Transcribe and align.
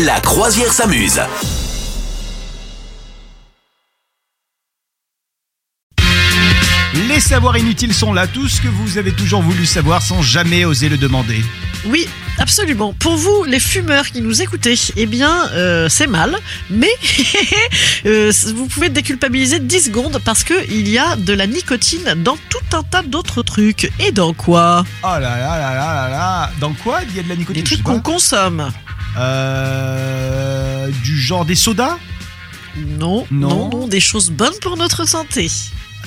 La 0.00 0.20
croisière 0.20 0.72
s'amuse. 0.72 1.20
Les 7.08 7.20
savoirs 7.20 7.58
inutiles 7.58 7.92
sont 7.92 8.14
là, 8.14 8.26
tout 8.26 8.48
ce 8.48 8.62
que 8.62 8.68
vous 8.68 8.96
avez 8.96 9.12
toujours 9.12 9.42
voulu 9.42 9.66
savoir 9.66 10.00
sans 10.00 10.22
jamais 10.22 10.64
oser 10.64 10.88
le 10.88 10.96
demander. 10.96 11.42
Oui, 11.84 12.08
absolument. 12.38 12.94
Pour 12.94 13.16
vous, 13.16 13.44
les 13.44 13.60
fumeurs 13.60 14.06
qui 14.06 14.22
nous 14.22 14.40
écoutez, 14.40 14.78
eh 14.96 15.04
bien, 15.04 15.48
euh, 15.50 15.90
c'est 15.90 16.06
mal, 16.06 16.38
mais 16.70 16.90
euh, 18.06 18.32
vous 18.54 18.66
pouvez 18.68 18.88
déculpabiliser 18.88 19.60
10 19.60 19.86
secondes 19.86 20.20
parce 20.24 20.42
que 20.42 20.54
il 20.70 20.88
y 20.88 20.96
a 20.96 21.16
de 21.16 21.34
la 21.34 21.46
nicotine 21.46 22.14
dans 22.16 22.38
tout 22.48 22.76
un 22.76 22.82
tas 22.82 23.02
d'autres 23.02 23.42
trucs. 23.42 23.90
Et 24.00 24.10
dans 24.10 24.32
quoi? 24.32 24.84
Oh 25.02 25.06
là 25.06 25.20
là 25.20 25.38
là 25.38 25.74
là 25.74 25.94
là 25.94 26.08
là 26.08 26.50
Dans 26.60 26.72
quoi 26.72 27.00
il 27.08 27.16
y 27.16 27.20
a 27.20 27.22
de 27.22 27.28
la 27.28 27.36
nicotine 27.36 27.62
Des 27.62 27.68
trucs 27.68 27.82
qu'on 27.82 28.00
consomme. 28.00 28.70
Euh, 29.18 30.88
Du 31.02 31.18
genre 31.18 31.44
des 31.44 31.54
sodas 31.54 31.96
Non, 32.98 33.26
Non. 33.30 33.48
non, 33.48 33.68
non, 33.70 33.86
des 33.86 34.00
choses 34.00 34.30
bonnes 34.30 34.52
pour 34.60 34.76
notre 34.76 35.06
santé. 35.06 35.50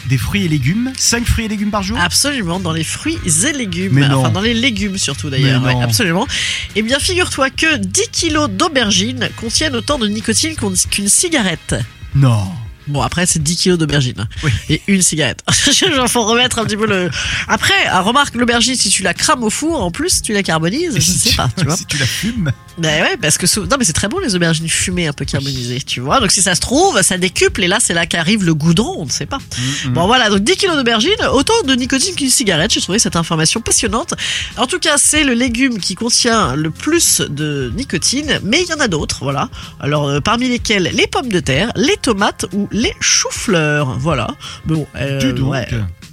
Des 0.07 0.17
fruits 0.17 0.45
et 0.45 0.47
légumes 0.47 0.91
5 0.97 1.25
fruits 1.25 1.45
et 1.45 1.47
légumes 1.47 1.71
par 1.71 1.81
jour 1.81 1.97
Absolument, 1.99 2.59
dans 2.59 2.71
les 2.73 2.83
fruits 2.83 3.17
et 3.25 3.51
légumes. 3.53 3.93
Mais 3.93 4.07
non. 4.07 4.19
Enfin, 4.19 4.29
dans 4.29 4.41
les 4.41 4.53
légumes 4.53 4.97
surtout 4.97 5.29
d'ailleurs. 5.31 5.63
Ouais, 5.63 5.81
absolument. 5.81 6.27
Eh 6.75 6.81
bien, 6.83 6.99
figure-toi 6.99 7.49
que 7.49 7.77
10 7.77 8.09
kilos 8.11 8.49
d'aubergines 8.49 9.29
contiennent 9.37 9.75
autant 9.75 9.97
de 9.97 10.07
nicotine 10.07 10.55
qu'une 10.91 11.09
cigarette. 11.09 11.75
Non. 12.13 12.51
Bon, 12.87 13.01
après, 13.01 13.25
c'est 13.25 13.41
10 13.41 13.55
kilos 13.57 13.77
d'aubergine. 13.79 14.27
Oui. 14.43 14.51
Et 14.69 14.81
une 14.87 15.01
cigarette. 15.01 15.39
Genre, 15.95 16.07
faut 16.07 16.23
remettre 16.25 16.59
un 16.59 16.65
petit 16.65 16.77
peu 16.77 16.85
le. 16.87 17.09
Après, 17.47 17.73
ah, 17.89 18.01
remarque, 18.01 18.35
l'aubergine, 18.35 18.75
si 18.75 18.89
tu 18.89 19.03
la 19.03 19.13
crames 19.13 19.43
au 19.43 19.49
four, 19.49 19.81
en 19.83 19.91
plus, 19.91 20.21
tu 20.21 20.33
la 20.33 20.43
carbonises, 20.43 20.93
je 20.95 20.99
si 21.01 21.11
sais 21.17 21.29
tu- 21.31 21.35
pas, 21.35 21.49
tu 21.57 21.65
vois. 21.65 21.75
Si 21.77 21.85
tu 21.85 21.97
la 21.97 22.05
fumes 22.05 22.51
Ben 22.77 23.01
ouais, 23.03 23.17
parce 23.17 23.37
que. 23.37 23.45
Non, 23.61 23.77
mais 23.79 23.85
c'est 23.85 23.93
très 23.93 24.07
bon, 24.07 24.19
les 24.19 24.35
aubergines 24.35 24.69
fumées, 24.69 25.07
un 25.07 25.13
peu 25.13 25.25
carbonisées, 25.25 25.81
tu 25.81 25.99
vois. 25.99 26.19
Donc, 26.19 26.31
si 26.31 26.41
ça 26.41 26.53
se 26.55 26.61
trouve, 26.61 27.01
ça 27.01 27.17
décuple, 27.17 27.63
et 27.63 27.67
là, 27.67 27.79
c'est 27.79 27.93
là 27.93 28.05
qu'arrive 28.05 28.43
le 28.43 28.53
goudron, 28.53 28.95
on 28.99 29.05
ne 29.05 29.11
sait 29.11 29.25
pas. 29.25 29.37
Mm, 29.85 29.93
Bon 29.93 30.07
voilà, 30.07 30.29
donc 30.29 30.39
10 30.41 30.55
kilos 30.57 30.75
d'aubergine, 30.75 31.11
autant 31.33 31.53
de 31.65 31.73
nicotine 31.73 32.15
qu'une 32.15 32.29
cigarette. 32.29 32.71
J'ai 32.73 32.81
trouvé 32.81 32.99
cette 32.99 33.15
information 33.15 33.61
passionnante. 33.61 34.13
En 34.57 34.67
tout 34.67 34.79
cas, 34.79 34.97
c'est 34.97 35.23
le 35.23 35.33
légume 35.33 35.79
qui 35.79 35.95
contient 35.95 36.55
le 36.55 36.69
plus 36.71 37.21
de 37.21 37.71
nicotine, 37.75 38.39
mais 38.43 38.61
il 38.61 38.67
y 38.69 38.73
en 38.73 38.79
a 38.79 38.87
d'autres, 38.87 39.19
voilà. 39.23 39.49
Alors 39.79 40.07
euh, 40.07 40.19
parmi 40.19 40.49
lesquels 40.49 40.89
les 40.93 41.07
pommes 41.07 41.29
de 41.29 41.39
terre, 41.39 41.71
les 41.75 41.97
tomates 41.97 42.45
ou 42.53 42.67
les 42.75 42.93
choux-fleurs, 42.99 43.97
voilà. 43.97 44.27
Bon, 44.65 44.85
euh, 44.95 45.31
donc. 45.33 45.51
ouais, 45.51 45.67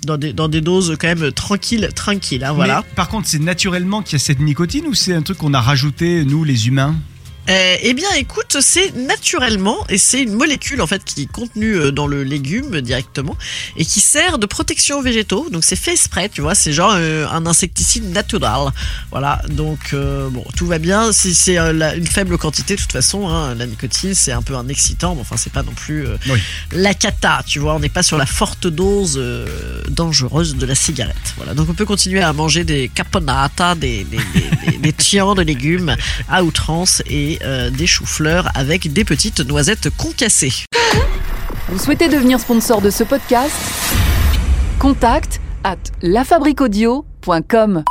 dans 0.07 0.17
des 0.17 0.33
dans 0.33 0.49
des 0.49 0.61
doses 0.61 0.97
quand 0.99 1.09
même 1.09 1.33
tranquilles, 1.33 1.89
tranquilles, 1.95 2.45
hein, 2.45 2.53
voilà. 2.53 2.85
Mais 2.87 2.95
par 2.95 3.09
contre, 3.09 3.27
c'est 3.29 3.41
naturellement 3.41 4.01
qu'il 4.03 4.15
y 4.15 4.17
a 4.17 4.25
cette 4.25 4.41
nicotine 4.41 4.87
ou 4.87 4.95
c'est 4.95 5.13
un 5.13 5.23
truc 5.23 5.39
qu'on 5.39 5.55
a 5.55 5.61
rajouté, 5.61 6.25
nous 6.25 6.45
les 6.45 6.69
humains? 6.69 6.95
Euh, 7.51 7.77
eh 7.83 7.93
bien, 7.95 8.09
écoute, 8.17 8.57
c'est 8.61 8.95
naturellement, 8.95 9.77
et 9.89 9.99
c'est 9.99 10.23
une 10.23 10.35
molécule 10.35 10.81
en 10.81 10.87
fait 10.87 11.03
qui 11.05 11.23
est 11.23 11.31
contenue 11.31 11.75
euh, 11.75 11.91
dans 11.91 12.07
le 12.07 12.23
légume 12.23 12.81
directement 12.81 13.37
et 13.77 13.85
qui 13.85 13.99
sert 14.01 14.39
de 14.39 14.47
protection 14.47 14.99
aux 14.99 15.03
végétaux. 15.03 15.49
Donc 15.51 15.65
c'est 15.65 15.75
fait 15.77 15.91
exprès, 15.93 16.29
tu 16.29 16.41
vois, 16.41 16.55
c'est 16.55 16.73
genre 16.73 16.93
euh, 16.95 17.27
un 17.29 17.45
insecticide 17.47 18.11
natural. 18.13 18.71
Voilà, 19.11 19.43
donc 19.49 19.91
euh, 19.93 20.29
bon, 20.31 20.45
tout 20.57 20.67
va 20.67 20.79
bien. 20.79 21.11
Si 21.13 21.35
c'est 21.35 21.59
une 21.59 22.07
faible 22.07 22.39
quantité, 22.39 22.77
de 22.77 22.81
toute 22.81 22.93
façon, 22.93 23.29
hein, 23.29 23.57
la 23.57 23.67
nicotine 23.67 24.15
c'est 24.15 24.33
un 24.33 24.43
peu 24.43 24.55
un 24.55 24.69
excitant, 24.69 25.17
mais 25.17 25.23
enfin 25.23 25.37
c'est 25.37 25.53
pas 25.53 25.65
non 25.65 25.73
plus 25.73 26.07
Oui. 26.29 26.39
la 26.71 26.95
cata, 26.95 27.43
tu 27.45 27.59
vois. 27.59 27.75
On 27.75 27.81
n'est 27.81 27.89
pas 27.89 28.05
sur 28.05 28.19
la 28.19 28.27
forte 28.27 28.69
dose 28.69 29.21
dangereuse 29.89 30.55
de 30.55 30.67
la 30.67 30.77
cigarette. 30.77 31.17
Voilà, 31.37 31.55
donc 31.55 31.69
on 31.69 31.75
peut 31.75 31.87
continuer 31.87 32.23
à 32.23 32.33
manger 32.33 32.63
des 32.63 32.89
caponata, 32.89 33.75
des 33.75 34.05
des, 34.05 34.17
des, 34.17 34.71
des, 34.73 34.79
des 34.79 34.93
tiens 34.93 35.35
de 35.35 35.43
légumes 35.43 35.97
à 36.29 36.45
outrance 36.45 37.03
euh, 37.43 37.71
des 37.71 37.87
choux-fleurs 37.87 38.49
avec 38.55 38.93
des 38.93 39.05
petites 39.05 39.41
noisettes 39.41 39.91
concassées. 39.97 40.65
Vous 41.69 41.79
souhaitez 41.79 42.09
devenir 42.09 42.39
sponsor 42.41 42.83
de 42.83 42.91
ce 42.91 43.05
podcast? 43.05 43.55
Contact 44.79 45.41
à 45.65 45.77
lafabriquaudio.com. 46.03 47.85